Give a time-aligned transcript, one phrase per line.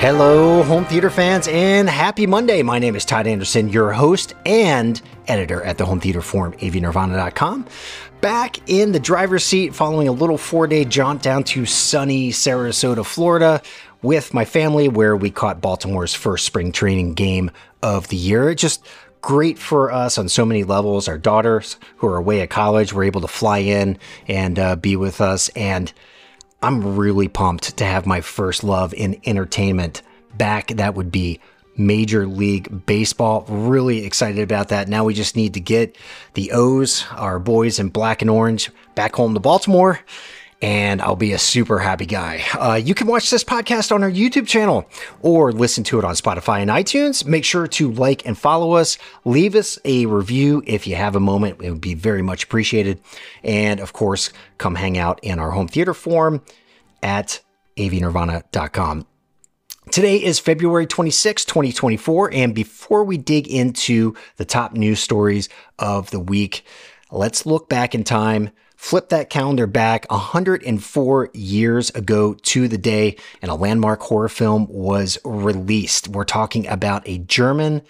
[0.00, 2.62] Hello, home theater fans, and happy Monday.
[2.62, 7.66] My name is Todd Anderson, your host and editor at the home theater forum, avnirvana.com.
[8.22, 13.04] Back in the driver's seat following a little four day jaunt down to sunny Sarasota,
[13.04, 13.60] Florida,
[14.00, 17.50] with my family, where we caught Baltimore's first spring training game
[17.82, 18.48] of the year.
[18.48, 18.82] It Just
[19.20, 21.08] great for us on so many levels.
[21.08, 24.96] Our daughters, who are away at college, were able to fly in and uh, be
[24.96, 25.50] with us.
[25.50, 25.92] And
[26.62, 30.02] I'm really pumped to have my first love in entertainment
[30.36, 30.68] back.
[30.68, 31.40] That would be
[31.76, 33.46] Major League Baseball.
[33.48, 34.88] Really excited about that.
[34.88, 35.96] Now we just need to get
[36.34, 40.00] the O's, our boys in black and orange, back home to Baltimore
[40.62, 42.44] and I'll be a super happy guy.
[42.58, 44.88] Uh, you can watch this podcast on our YouTube channel
[45.22, 47.24] or listen to it on Spotify and iTunes.
[47.24, 48.98] Make sure to like and follow us.
[49.24, 51.62] Leave us a review if you have a moment.
[51.62, 53.00] It would be very much appreciated.
[53.42, 56.42] And of course, come hang out in our home theater forum
[57.02, 57.40] at
[57.76, 59.06] avnirvana.com.
[59.90, 62.32] Today is February 26, 2024.
[62.32, 66.64] And before we dig into the top news stories of the week,
[67.10, 68.50] let's look back in time
[68.80, 74.66] Flip that calendar back 104 years ago to the day, and a landmark horror film
[74.70, 76.08] was released.
[76.08, 77.82] We're talking about a German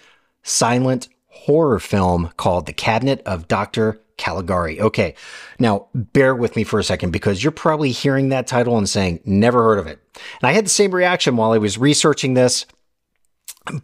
[0.43, 4.01] silent horror film called The Cabinet of Dr.
[4.17, 4.81] Caligari.
[4.81, 5.15] Okay,
[5.59, 9.21] now bear with me for a second because you're probably hearing that title and saying,
[9.23, 9.97] never heard of it.
[10.41, 12.65] And I had the same reaction while I was researching this.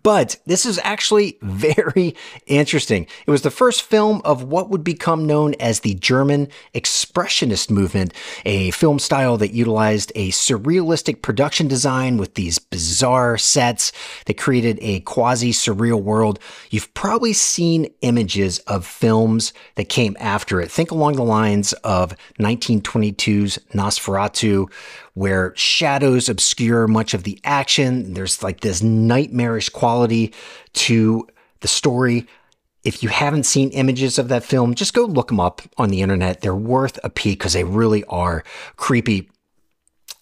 [0.01, 2.15] But this is actually very
[2.47, 3.05] interesting.
[3.25, 8.13] It was the first film of what would become known as the German Expressionist movement,
[8.43, 13.91] a film style that utilized a surrealistic production design with these bizarre sets
[14.25, 16.39] that created a quasi surreal world.
[16.71, 20.71] You've probably seen images of films that came after it.
[20.71, 24.71] Think along the lines of 1922's Nosferatu
[25.17, 28.13] where shadows obscure much of the action.
[28.13, 30.31] There's like this nightmarish quality
[30.73, 31.27] to
[31.61, 32.27] the story.
[32.83, 36.03] If you haven't seen images of that film, just go look them up on the
[36.03, 36.41] internet.
[36.41, 38.43] They're worth a peek because they really are
[38.75, 39.27] creepy.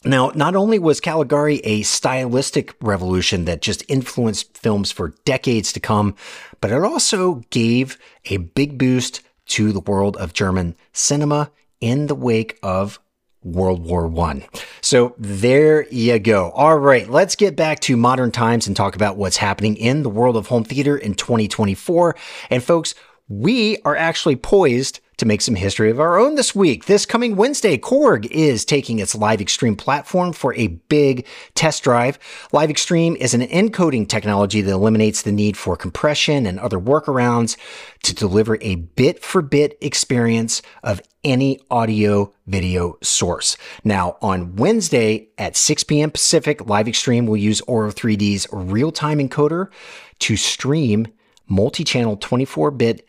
[0.06, 5.82] Now, not only was Caligari a stylistic revolution that just influenced films for decades to
[5.82, 6.16] come,
[6.62, 7.98] but it also gave
[8.30, 11.52] a big boost to the world of German cinema
[11.82, 12.98] in the wake of
[13.46, 14.44] World War One.
[14.82, 16.50] So there you go.
[16.52, 20.10] All right, let's get back to modern times and talk about what's happening in the
[20.10, 22.16] world of home theater in 2024.
[22.50, 22.96] And folks,
[23.30, 26.86] we are actually poised to make some history of our own this week.
[26.86, 32.20] This coming Wednesday, Korg is taking its Live Extreme platform for a big test drive.
[32.52, 37.58] Live Extreme is an encoding technology that eliminates the need for compression and other workarounds
[38.04, 43.58] to deliver a bit for bit experience of any audio video source.
[43.84, 46.12] Now, on Wednesday at 6 p.m.
[46.12, 49.70] Pacific, Live Extreme will use Auro 3D's real time encoder
[50.20, 51.08] to stream
[51.48, 53.08] multi channel 24 bit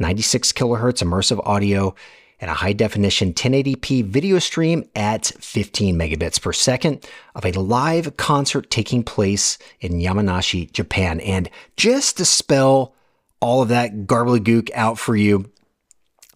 [0.00, 1.94] 96 kilohertz immersive audio,
[2.40, 8.16] and a high definition 1080p video stream at 15 megabits per second of a live
[8.16, 11.20] concert taking place in Yamanashi, Japan.
[11.20, 12.94] And just to spell
[13.40, 15.50] all of that gook out for you,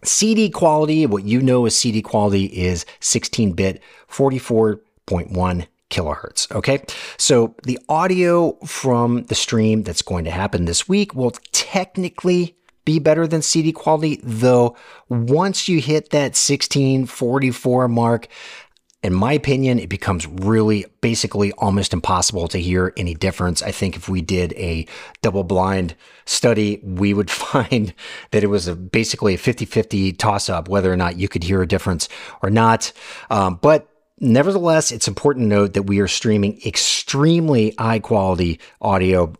[0.02, 6.50] CD quality, what you know as CD quality is 16 bit, 44.1 kilohertz.
[6.54, 6.82] Okay.
[7.16, 12.98] So the audio from the stream that's going to happen this week will technically be
[12.98, 14.76] better than CD quality, though
[15.08, 18.28] once you hit that 1644 mark,
[19.04, 23.62] in my opinion, it becomes really basically almost impossible to hear any difference.
[23.62, 24.86] I think if we did a
[25.20, 27.92] double blind study, we would find
[28.30, 31.44] that it was a, basically a 50 50 toss up whether or not you could
[31.44, 32.08] hear a difference
[32.42, 32.92] or not.
[33.28, 33.90] Um, but
[34.20, 39.34] nevertheless, it's important to note that we are streaming extremely high quality audio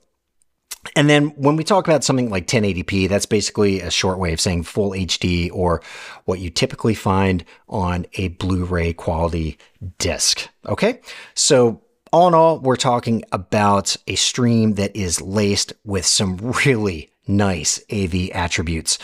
[0.97, 4.41] and then when we talk about something like 1080p, that's basically a short way of
[4.41, 5.83] saying full HD or
[6.25, 9.59] what you typically find on a Blu-ray quality
[9.99, 10.49] disc.
[10.67, 11.01] Okay.
[11.35, 11.83] So
[12.13, 16.37] all in all, we're talking about a stream that is laced with some
[16.67, 18.99] really nice AV attributes.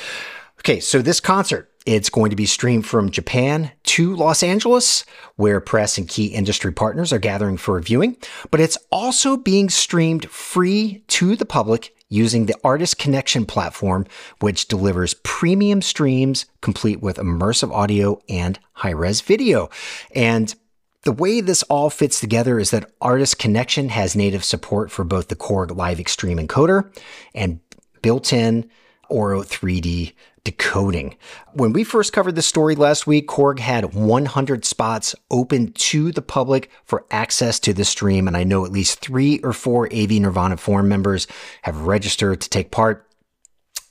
[0.61, 0.81] Okay.
[0.81, 5.05] So this concert it's going to be streamed from Japan to Los Angeles,
[5.37, 8.17] where press and key industry partners are gathering for viewing,
[8.51, 14.07] but it's also being streamed free to the public using the Artist Connection platform,
[14.41, 19.71] which delivers premium streams complete with immersive audio and high res video.
[20.15, 20.55] And
[21.03, 25.29] the way this all fits together is that Artist Connection has native support for both
[25.29, 26.95] the Korg Live Extreme encoder
[27.35, 27.61] and
[28.03, 28.69] built in
[29.11, 30.13] Auro 3D
[30.45, 31.17] decoding.
[31.53, 36.23] When we first covered this story last week, Korg had 100 spots open to the
[36.23, 40.13] public for access to the stream, and I know at least three or four AV
[40.13, 41.27] Nirvana forum members
[41.63, 43.07] have registered to take part.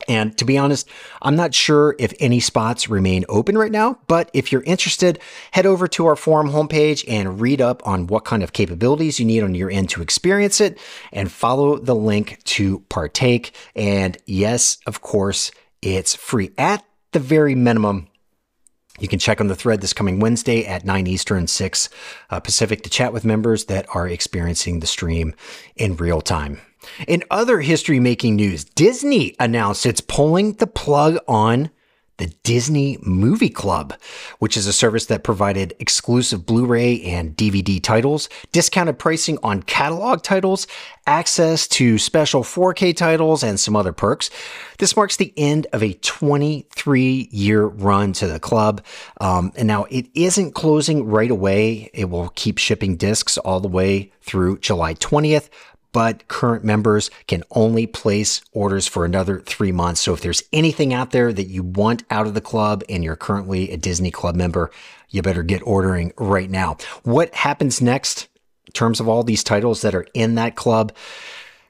[0.07, 0.87] And to be honest,
[1.21, 5.19] I'm not sure if any spots remain open right now, but if you're interested,
[5.51, 9.25] head over to our forum homepage and read up on what kind of capabilities you
[9.25, 10.79] need on your end to experience it
[11.11, 13.53] and follow the link to partake.
[13.75, 15.51] And yes, of course,
[15.81, 18.07] it's free at the very minimum.
[18.99, 21.89] You can check on the thread this coming Wednesday at 9 Eastern, 6
[22.29, 25.33] uh, Pacific to chat with members that are experiencing the stream
[25.75, 26.59] in real time.
[27.07, 31.69] In other history making news, Disney announced it's pulling the plug on
[32.19, 33.93] the Disney Movie Club,
[34.39, 39.63] which is a service that provided exclusive Blu ray and DVD titles, discounted pricing on
[39.63, 40.67] catalog titles,
[41.07, 44.29] access to special 4K titles, and some other perks.
[44.77, 48.83] This marks the end of a 23 year run to the club.
[49.21, 51.89] Um, and now it isn't closing right away.
[51.93, 55.49] It will keep shipping discs all the way through July 20th
[55.91, 60.01] but current members can only place orders for another three months.
[60.01, 63.15] So if there's anything out there that you want out of the club and you're
[63.15, 64.71] currently a Disney Club member,
[65.09, 66.77] you better get ordering right now.
[67.03, 68.27] What happens next
[68.67, 70.93] in terms of all these titles that are in that club?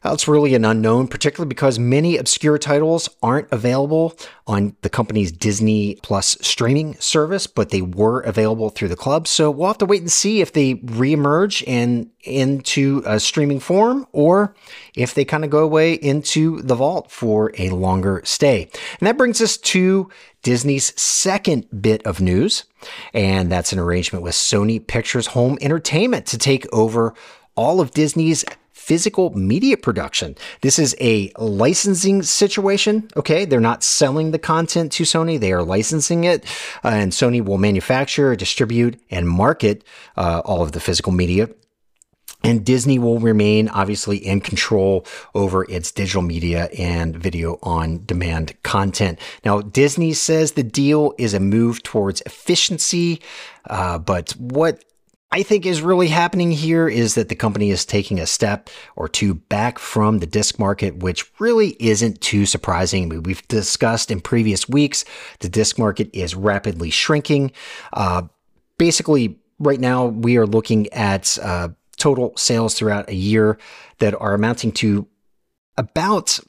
[0.06, 4.18] It's really an unknown, particularly because many obscure titles aren't available
[4.48, 9.28] on the company's Disney Plus streaming service, but they were available through the club.
[9.28, 14.08] So we'll have to wait and see if they reemerge and into a streaming form
[14.14, 14.56] or
[14.96, 18.70] if they kind of go away into the vault for a longer stay.
[19.00, 20.10] And that brings us to
[20.44, 22.64] Disney's second bit of news,
[23.14, 27.14] and that's an arrangement with Sony Pictures Home Entertainment to take over
[27.56, 28.46] all of Disney's
[28.90, 30.36] physical media production.
[30.62, 33.08] This is a licensing situation.
[33.16, 33.46] Okay.
[33.46, 35.40] They're not selling the content to Sony.
[35.40, 36.44] They are licensing it
[36.84, 39.84] uh, and Sony will manufacture, distribute and market
[40.18, 41.50] uh, all of the physical media.
[42.44, 45.06] And Disney will remain obviously in control
[45.36, 49.20] over its digital media and video on demand content.
[49.46, 53.22] Now, Disney says the deal is a move towards efficiency,
[53.70, 54.84] uh, but what
[55.32, 59.08] I think is really happening here is that the company is taking a step or
[59.08, 63.10] two back from the disc market, which really isn't too surprising.
[63.10, 65.06] We've discussed in previous weeks
[65.40, 67.52] the disc market is rapidly shrinking.
[67.94, 68.24] Uh,
[68.80, 73.60] basically, right now we are looking at uh, total sales throughout a year
[74.00, 75.08] that are amounting to
[75.78, 76.40] about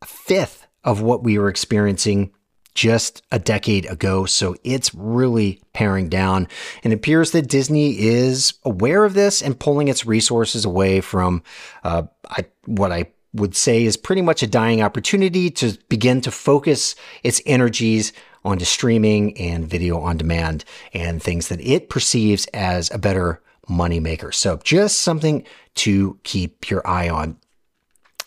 [0.00, 2.32] a fifth of what we were experiencing
[2.74, 4.24] just a decade ago.
[4.24, 6.46] So it's really paring down.
[6.84, 11.42] And it appears that Disney is aware of this and pulling its resources away from
[11.82, 16.30] uh, I, what I would say is pretty much a dying opportunity to begin to
[16.30, 18.12] focus its energies
[18.44, 20.64] onto streaming and video on demand
[20.94, 24.32] and things that it perceives as a better moneymaker.
[24.32, 25.44] So just something
[25.76, 27.36] to keep your eye on.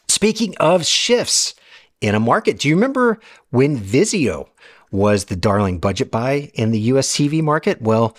[0.08, 1.56] Speaking of shifts,
[2.02, 2.60] in a market.
[2.60, 3.20] Do you remember
[3.52, 4.48] when Vizio
[4.92, 7.82] was the darling budget buy in the US TV market?
[7.82, 8.18] Well,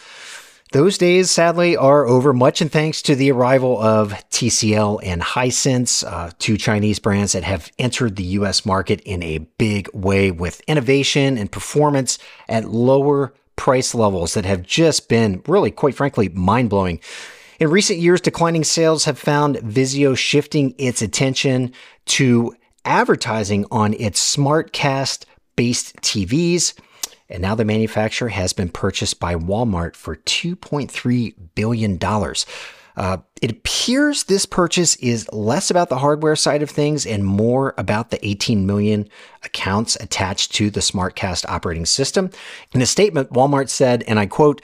[0.72, 6.02] those days, sadly, are over, much and thanks to the arrival of TCL and Hisense,
[6.02, 10.62] uh, two Chinese brands that have entered the US market in a big way with
[10.62, 12.18] innovation and performance
[12.48, 17.00] at lower price levels that have just been really, quite frankly, mind blowing.
[17.60, 21.72] In recent years, declining sales have found Vizio shifting its attention
[22.06, 25.24] to advertising on its SmartCast
[25.56, 26.74] based TVs.
[27.28, 31.98] And now the manufacturer has been purchased by Walmart for $2.3 billion.
[32.94, 37.74] Uh, it appears this purchase is less about the hardware side of things and more
[37.76, 39.08] about the 18 million
[39.42, 42.30] accounts attached to the SmartCast operating system.
[42.70, 44.62] In a statement, Walmart said, and I quote,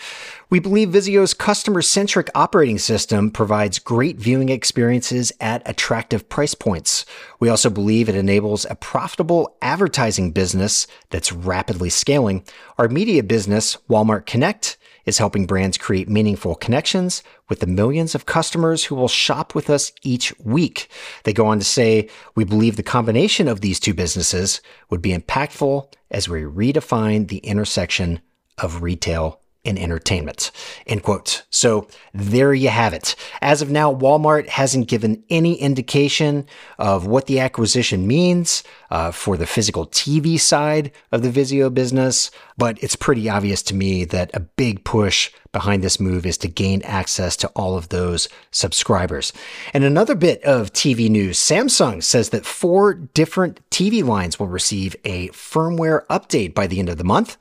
[0.49, 7.05] We believe Vizio's customer centric operating system provides great viewing experiences at attractive price points.
[7.41, 12.45] We also believe it enables a profitable advertising business that's rapidly scaling.
[12.79, 14.77] Our media business, Walmart Connect,
[15.09, 18.27] is helping brands create meaningful connections with the millions of
[18.69, 20.91] customers who will shop with us each week.
[21.25, 24.61] They go on to say, we believe the combination of these two businesses
[24.91, 28.21] would be impactful as we redefine the intersection
[28.59, 30.51] of retail in entertainment.
[30.87, 31.45] End quote.
[31.51, 33.15] So there you have it.
[33.43, 36.47] As of now, Walmart hasn't given any indication
[36.79, 42.31] of what the acquisition means uh, for the physical TV side of the Vizio business,
[42.57, 46.49] but it's pretty obvious to me that a big push behind this move is to
[46.49, 49.33] gain access to all of those subscribers.
[49.73, 54.95] And another bit of TV news Samsung says that four different TV lines will receive
[55.05, 57.37] a firmware update by the end of the month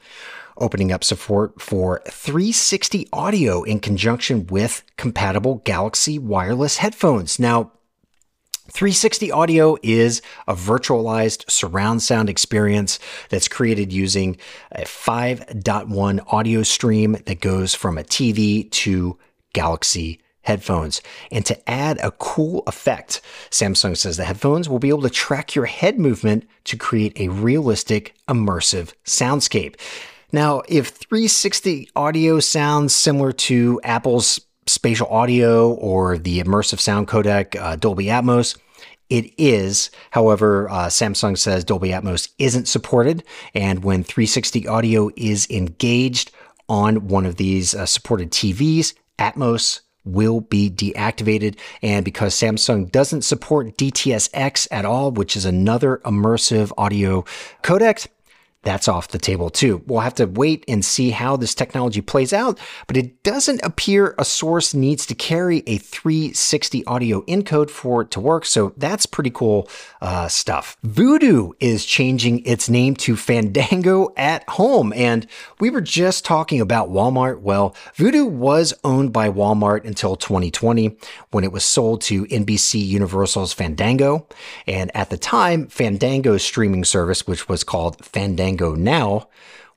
[0.60, 7.40] opening up support for 360 audio in conjunction with compatible Galaxy wireless headphones.
[7.40, 7.72] Now,
[8.70, 13.00] 360 audio is a virtualized surround sound experience
[13.30, 14.38] that's created using
[14.74, 19.18] a 5.1 audio stream that goes from a TV to
[19.54, 21.02] Galaxy headphones.
[21.32, 23.22] And to add a cool effect,
[23.52, 27.28] Samsung says the headphones will be able to track your head movement to create a
[27.28, 29.76] realistic, immersive soundscape.
[30.34, 37.56] Now, if 360 audio sounds similar to Apple's spatial audio or the immersive sound codec
[37.56, 38.58] uh, Dolby Atmos,
[39.10, 39.90] it is.
[40.12, 43.24] However, uh, Samsung says Dolby Atmos isn't supported.
[43.54, 46.32] And when 360 audio is engaged
[46.68, 51.58] on one of these uh, supported TVs, Atmos will be deactivated.
[51.82, 57.24] And because Samsung doesn't support DTS:X at all, which is another immersive audio
[57.64, 58.08] codec,
[58.64, 59.82] that's off the table too.
[59.86, 64.16] We'll have to wait and see how this technology plays out, but it doesn't appear
[64.18, 68.46] a source needs to carry a 360 audio encode for it to work.
[68.46, 69.70] So that's pretty cool
[70.02, 70.76] uh, stuff.
[70.86, 74.92] Vudu is changing its name to Fandango at Home.
[74.94, 75.28] And
[75.60, 77.42] we were just talking about Walmart.
[77.42, 80.98] Well, Vudu was owned by Walmart until 2020
[81.32, 84.28] when it was sold to NBC Universal's Fandango.
[84.66, 89.28] And at the time, Fandango's streaming service, which was called Fandango, Now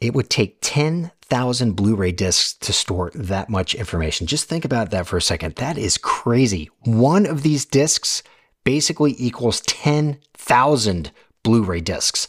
[0.00, 4.26] it would take 10,000 Blu ray discs to store that much information.
[4.26, 5.56] Just think about that for a second.
[5.56, 6.70] That is crazy.
[6.84, 8.22] One of these discs
[8.64, 11.10] basically equals 10,000
[11.42, 12.28] Blu ray discs.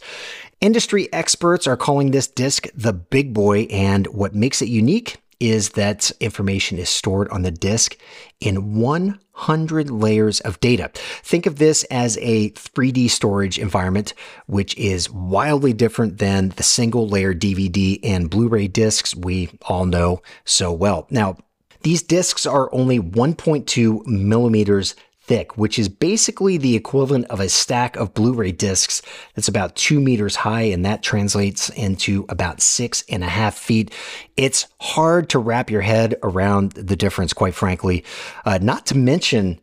[0.60, 5.70] Industry experts are calling this disc the big boy, and what makes it unique is
[5.70, 7.96] that information is stored on the disk
[8.40, 10.90] in 100 layers of data.
[11.22, 14.14] Think of this as a 3D storage environment,
[14.46, 19.86] which is wildly different than the single layer DVD and Blu ray discs we all
[19.86, 21.06] know so well.
[21.10, 21.36] Now,
[21.82, 24.94] these discs are only 1.2 millimeters
[25.30, 29.00] thick, which is basically the equivalent of a stack of Blu ray discs
[29.36, 33.94] that's about two meters high, and that translates into about six and a half feet.
[34.36, 38.02] It's hard to wrap your head around the difference, quite frankly,
[38.44, 39.60] uh, not to mention.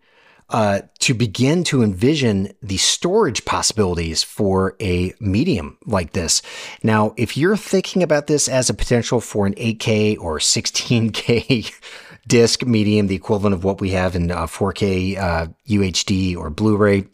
[0.49, 6.41] Uh, to begin to envision the storage possibilities for a medium like this.
[6.81, 11.73] Now, if you're thinking about this as a potential for an 8K or 16K
[12.27, 17.07] disc medium, the equivalent of what we have in uh, 4K uh, UHD or Blu-ray.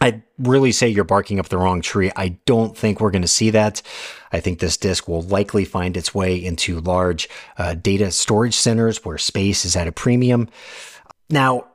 [0.00, 2.10] I'd really say you're barking up the wrong tree.
[2.16, 3.82] I don't think we're going to see that.
[4.32, 9.04] I think this disk will likely find its way into large uh, data storage centers
[9.04, 10.48] where space is at a premium.
[11.30, 11.68] Now,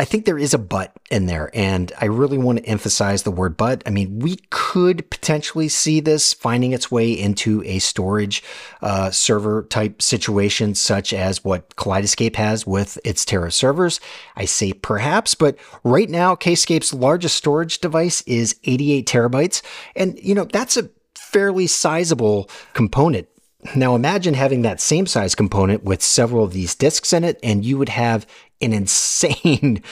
[0.00, 3.30] I think there is a but in there, and I really want to emphasize the
[3.30, 3.82] word but.
[3.84, 8.42] I mean, we could potentially see this finding its way into a storage
[8.80, 14.00] uh, server type situation, such as what Kaleidescape has with its Terra servers.
[14.36, 19.60] I say perhaps, but right now, Kscape's largest storage device is 88 terabytes,
[19.94, 23.28] and you know that's a fairly sizable component
[23.74, 27.64] now imagine having that same size component with several of these discs in it, and
[27.64, 28.26] you would have
[28.60, 29.82] an insane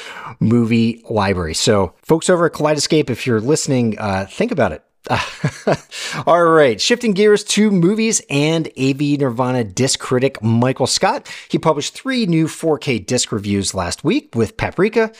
[0.41, 1.55] movie library.
[1.55, 4.83] So, folks over at Kaleidescape, if you're listening, uh, think about it.
[6.26, 11.28] All right, shifting gears to movies and AV Nirvana disc critic Michael Scott.
[11.49, 15.12] He published three new 4K disc reviews last week with Paprika,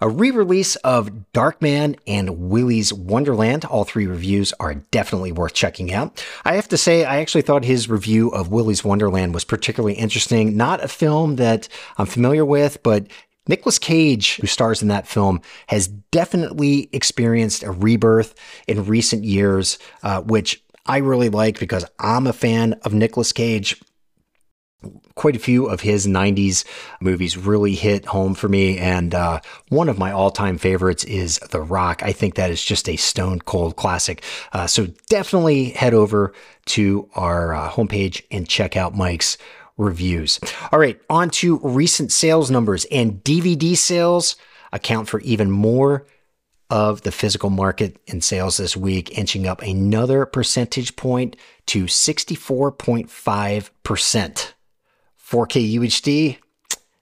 [0.00, 3.64] a re release of Darkman and Willy's Wonderland.
[3.64, 6.24] All three reviews are definitely worth checking out.
[6.44, 10.56] I have to say, I actually thought his review of Willy's Wonderland was particularly interesting.
[10.56, 13.06] Not a film that I'm familiar with, but
[13.48, 18.34] Nicolas Cage, who stars in that film, has definitely experienced a rebirth
[18.66, 23.80] in recent years, uh, which I really like because I'm a fan of Nicolas Cage.
[25.14, 26.64] Quite a few of his 90s
[27.00, 28.76] movies really hit home for me.
[28.76, 32.02] And uh, one of my all time favorites is The Rock.
[32.02, 34.22] I think that is just a stone cold classic.
[34.52, 36.34] Uh, so definitely head over
[36.66, 39.38] to our uh, homepage and check out Mike's
[39.76, 40.38] reviews.
[40.72, 44.36] All right, on to recent sales numbers and DVD sales
[44.72, 46.06] account for even more
[46.70, 54.52] of the physical market in sales this week, inching up another percentage point to 64.5%.
[55.30, 56.38] 4K UHD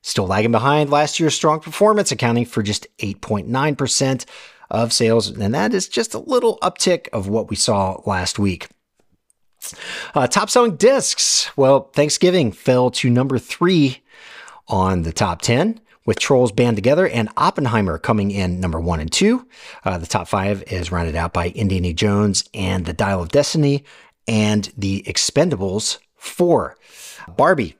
[0.02, 4.26] still lagging behind last year's strong performance, accounting for just 8.9%
[4.70, 8.68] of sales, and that is just a little uptick of what we saw last week.
[10.14, 11.50] Uh, top selling discs.
[11.56, 14.02] Well, Thanksgiving fell to number three
[14.68, 19.10] on the top 10 with Trolls Band Together and Oppenheimer coming in number one and
[19.10, 19.46] two.
[19.84, 23.84] Uh, the top five is rounded out by Indiana Jones and The Dial of Destiny
[24.26, 26.76] and The Expendables 4.
[27.36, 27.76] Barbie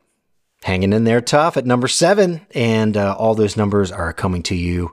[0.63, 2.47] hanging in there tough at number seven.
[2.55, 4.93] And uh, all those numbers are coming to you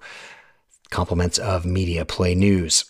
[0.89, 2.86] compliments of Media Play News.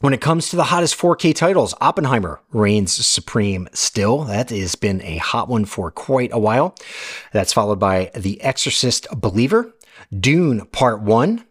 [0.00, 4.24] When it comes to the hottest 4K titles, Oppenheimer reigns supreme still.
[4.24, 6.74] That has been a hot one for quite a while.
[7.32, 9.72] That's followed by The Exorcist Believer,
[10.18, 11.44] Dune Part 1,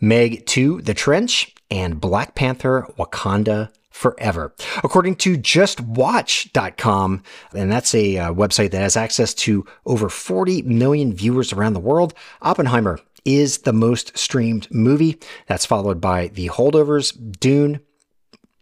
[0.00, 4.54] Meg 2 The Trench, and Black Panther Wakanda forever.
[4.82, 7.22] According to justwatch.com,
[7.54, 11.80] and that's a uh, website that has access to over 40 million viewers around the
[11.80, 15.18] world, Oppenheimer is the most streamed movie.
[15.46, 17.80] That's followed by The Holdovers, Dune,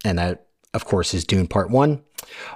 [0.04, 2.02] and that, of course, is Dune Part 1,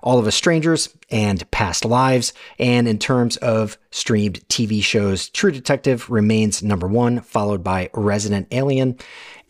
[0.03, 2.33] All of Us Strangers, and Past Lives.
[2.59, 8.49] And in terms of streamed TV shows, True Detective remains number one, followed by Resident
[8.51, 8.99] Alien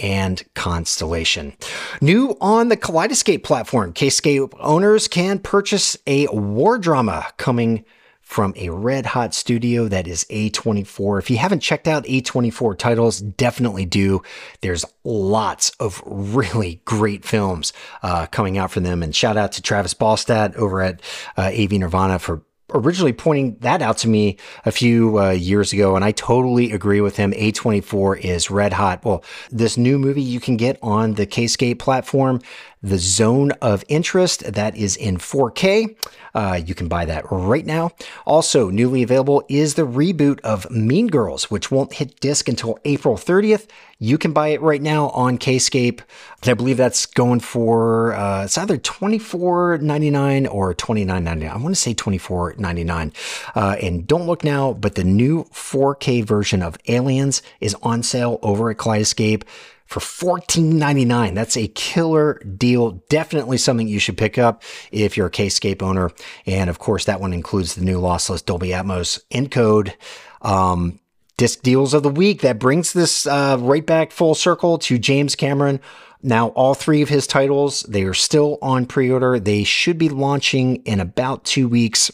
[0.00, 1.54] and Constellation.
[2.00, 7.84] New on the Kaleidescape platform, Kscape owners can purchase a war drama coming
[8.32, 11.18] from a red hot studio that is A24.
[11.18, 14.22] If you haven't checked out A24 titles, definitely do.
[14.62, 19.02] There's lots of really great films uh, coming out from them.
[19.02, 21.02] And shout out to Travis Ballstadt over at
[21.36, 22.42] uh, AV Nirvana for
[22.74, 27.00] originally pointing that out to me a few uh, years ago, and I totally agree
[27.00, 27.32] with him.
[27.32, 29.04] A24 is red hot.
[29.04, 32.40] Well, this new movie you can get on the Kscape platform
[32.82, 34.52] the Zone of Interest.
[34.52, 35.96] That is in 4K.
[36.34, 37.92] Uh, you can buy that right now.
[38.24, 43.16] Also, newly available is the reboot of Mean Girls, which won't hit disc until April
[43.16, 43.68] 30th.
[43.98, 46.00] You can buy it right now on Kscape.
[46.44, 51.48] I believe that's going for uh, it's either $24.99 or $29.99.
[51.48, 53.12] I want to say $24.99.
[53.54, 58.40] Uh, and don't look now, but the new 4K version of Aliens is on sale
[58.42, 59.44] over at Kaleidescape
[59.92, 61.34] for $14.99.
[61.34, 63.02] That's a killer deal.
[63.08, 66.10] Definitely something you should pick up if you're a Kscape owner.
[66.46, 69.92] And of course, that one includes the new lossless Dolby Atmos encode.
[70.40, 70.98] Um,
[71.36, 75.34] disc deals of the week that brings this uh, right back full circle to James
[75.34, 75.80] Cameron.
[76.22, 79.40] Now, all three of his titles, they are still on pre order.
[79.40, 82.10] They should be launching in about two weeks.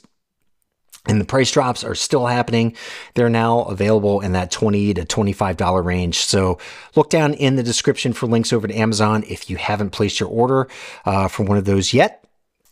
[1.08, 2.76] And the price drops are still happening.
[3.14, 6.18] They're now available in that 20 to $25 range.
[6.18, 6.58] So
[6.94, 10.28] look down in the description for links over to Amazon if you haven't placed your
[10.28, 10.68] order
[11.06, 12.24] uh, for one of those yet.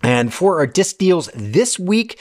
[0.03, 2.19] And for our disc deals this week,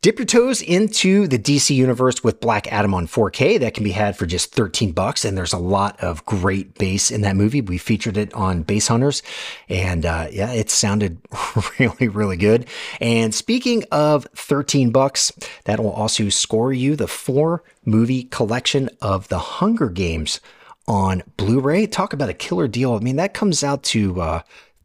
[0.00, 3.58] Dip your toes into the DC universe with Black Adam on 4K.
[3.58, 5.24] That can be had for just 13 bucks.
[5.24, 7.62] And there's a lot of great bass in that movie.
[7.62, 9.24] We featured it on Bass Hunters.
[9.68, 11.20] And uh, yeah, it sounded
[11.80, 12.68] really, really good.
[13.00, 15.32] And speaking of 13 bucks,
[15.64, 20.40] that will also score you the four movie collection of the Hunger Games
[20.86, 21.88] on Blu ray.
[21.88, 22.94] Talk about a killer deal.
[22.94, 24.42] I mean, that comes out to uh,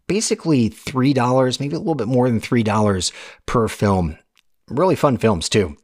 [0.07, 3.11] basically $3, maybe a little bit more than $3
[3.45, 4.17] per film
[4.69, 5.75] really fun films too.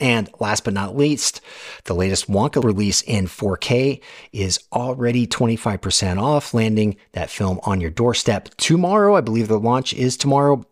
[0.00, 1.40] And last but not least,
[1.84, 4.00] the latest Wonka release in 4K
[4.32, 9.16] is already 25% off, landing that film on your doorstep tomorrow.
[9.16, 10.64] I believe the launch is tomorrow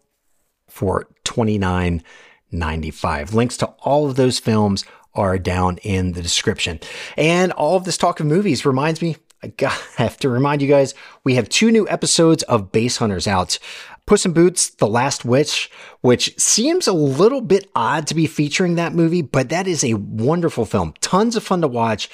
[0.69, 3.33] for $29.95.
[3.33, 6.79] Links to all of those films are down in the description.
[7.17, 9.53] And all of this talk of movies reminds me I
[9.97, 13.59] have to remind you guys, we have two new episodes of Bass Hunters out.
[14.07, 15.69] Puss in Boots, The Last Wish,
[16.01, 19.95] which seems a little bit odd to be featuring that movie, but that is a
[19.95, 20.95] wonderful film.
[21.01, 22.09] Tons of fun to watch,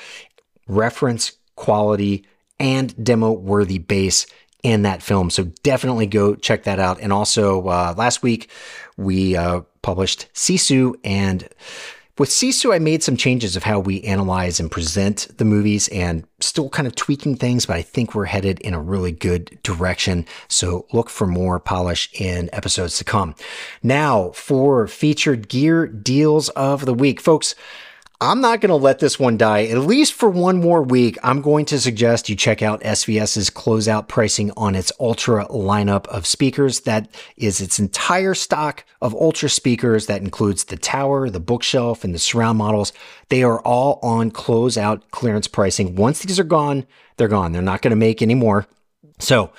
[0.66, 2.24] reference quality,
[2.58, 4.26] and demo worthy bass
[4.62, 5.28] in that film.
[5.28, 7.00] So definitely go check that out.
[7.00, 8.48] And also, uh, last week
[8.96, 11.48] we uh, published Sisu and
[12.18, 16.24] with Sisu, I made some changes of how we analyze and present the movies and
[16.40, 20.26] still kind of tweaking things, but I think we're headed in a really good direction.
[20.48, 23.34] So look for more polish in episodes to come.
[23.82, 27.20] Now for featured gear deals of the week.
[27.20, 27.54] Folks,
[28.22, 31.18] I'm not going to let this one die, at least for one more week.
[31.24, 36.24] I'm going to suggest you check out SVS's closeout pricing on its Ultra lineup of
[36.24, 36.82] speakers.
[36.82, 40.06] That is its entire stock of Ultra speakers.
[40.06, 42.92] That includes the tower, the bookshelf, and the surround models.
[43.28, 45.96] They are all on closeout clearance pricing.
[45.96, 47.50] Once these are gone, they're gone.
[47.50, 48.68] They're not going to make any more.
[49.18, 49.52] So,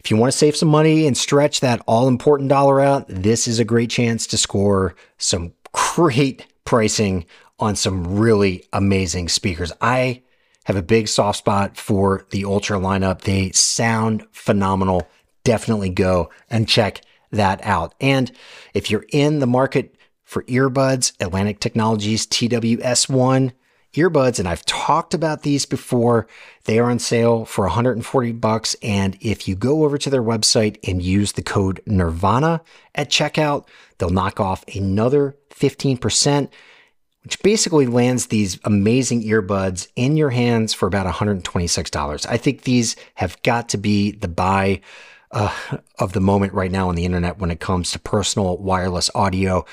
[0.00, 3.46] if you want to save some money and stretch that all important dollar out, this
[3.46, 7.26] is a great chance to score some great pricing
[7.62, 9.72] on some really amazing speakers.
[9.80, 10.22] I
[10.64, 13.22] have a big soft spot for the Ultra lineup.
[13.22, 15.08] They sound phenomenal.
[15.44, 17.94] Definitely go and check that out.
[18.00, 18.30] And
[18.74, 23.52] if you're in the market for earbuds, Atlantic Technologies TWS1
[23.94, 26.26] earbuds, and I've talked about these before,
[26.64, 28.76] they are on sale for 140 bucks.
[28.82, 32.62] And if you go over to their website and use the code Nirvana
[32.94, 33.66] at checkout,
[33.98, 36.48] they'll knock off another 15%
[37.24, 42.26] which basically lands these amazing earbuds in your hands for about $126.
[42.28, 44.80] I think these have got to be the buy
[45.30, 45.52] uh,
[45.98, 49.64] of the moment right now on the internet when it comes to personal wireless audio.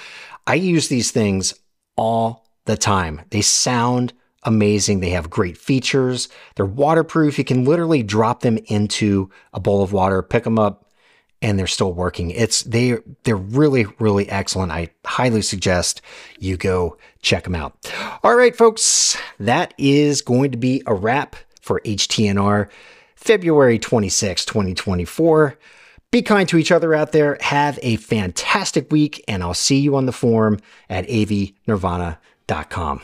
[0.48, 1.54] I use these things
[1.98, 3.22] all the time.
[3.32, 5.00] They sound amazing.
[5.00, 6.30] They have great features.
[6.56, 7.38] They're waterproof.
[7.38, 10.89] You can literally drop them into a bowl of water, pick them up,
[11.42, 12.32] and they're still working.
[12.32, 14.72] It's they they're really really excellent.
[14.72, 16.02] I highly suggest
[16.40, 17.92] you go check them out.
[18.24, 22.70] All right, folks, that is going to be a wrap for HTNR
[23.16, 25.58] February 26, 2024.
[26.12, 27.38] Be kind to each other out there.
[27.42, 33.02] Have a fantastic week, and I'll see you on the forum at avnirvana.com.